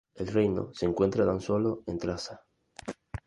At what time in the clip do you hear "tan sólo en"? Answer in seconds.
1.27-1.99